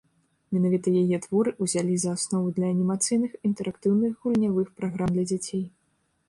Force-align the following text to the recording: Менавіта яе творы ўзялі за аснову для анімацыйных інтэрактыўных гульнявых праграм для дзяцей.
Менавіта 0.55 0.93
яе 1.01 1.17
творы 1.25 1.53
ўзялі 1.65 1.97
за 2.03 2.13
аснову 2.19 2.47
для 2.55 2.67
анімацыйных 2.77 3.37
інтэрактыўных 3.51 4.11
гульнявых 4.25 4.67
праграм 4.81 5.09
для 5.13 5.29
дзяцей. 5.31 5.63